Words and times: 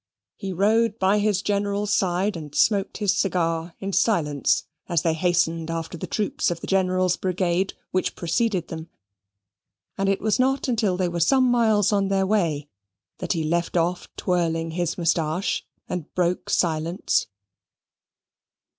He 0.35 0.51
rode 0.51 0.97
by 0.97 1.19
his 1.19 1.43
General's 1.43 1.93
side, 1.93 2.35
and 2.35 2.55
smoked 2.55 2.97
his 2.97 3.13
cigar 3.15 3.75
in 3.79 3.93
silence 3.93 4.63
as 4.89 5.03
they 5.03 5.13
hastened 5.13 5.69
after 5.69 5.95
the 5.95 6.07
troops 6.07 6.49
of 6.49 6.59
the 6.59 6.65
General's 6.65 7.17
brigade, 7.17 7.75
which 7.91 8.15
preceded 8.15 8.69
them; 8.69 8.89
and 9.99 10.09
it 10.09 10.19
was 10.19 10.39
not 10.39 10.67
until 10.67 10.97
they 10.97 11.07
were 11.07 11.19
some 11.19 11.43
miles 11.43 11.93
on 11.93 12.07
their 12.07 12.25
way 12.25 12.67
that 13.19 13.33
he 13.33 13.43
left 13.43 13.77
off 13.77 14.07
twirling 14.15 14.71
his 14.71 14.97
moustache 14.97 15.63
and 15.87 16.11
broke 16.15 16.49
silence. 16.49 17.27